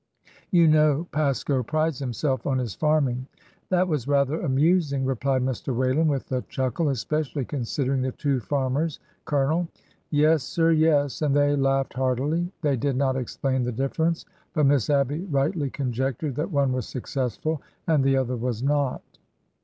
You 0.49 0.67
know 0.67 1.07
Pasco 1.11 1.61
prides 1.61 1.99
himself 1.99 2.47
on 2.47 2.57
his 2.57 2.73
farming." 2.73 3.27
That 3.69 3.87
was 3.87 4.07
rather 4.07 4.41
amusing," 4.41 5.05
replied 5.05 5.43
Mr. 5.43 5.75
Whalen, 5.75 6.07
with 6.07 6.31
a 6.31 6.41
chuckle;'' 6.49 6.89
especially 6.89 7.45
considering 7.45 8.01
the 8.01 8.11
two 8.11 8.39
farmers, 8.39 8.99
Colonel."'' 9.25 9.67
Yes, 10.09 10.41
sir, 10.41 10.71
yes." 10.71 11.21
And 11.21 11.35
they 11.35 11.55
laughed 11.55 11.93
heartily. 11.93 12.51
They 12.63 12.77
did 12.77 12.95
not 12.95 13.15
explain 13.15 13.61
the 13.63 13.71
difference, 13.71 14.25
but 14.53 14.65
Miss 14.65 14.89
Abby 14.89 15.19
rightly 15.25 15.69
conjectured 15.69 16.33
that 16.33 16.49
one 16.49 16.73
was 16.73 16.87
successful, 16.87 17.61
and 17.85 18.03
the 18.03 18.17
other 18.17 18.37
was 18.37 18.63
not. 18.63 19.03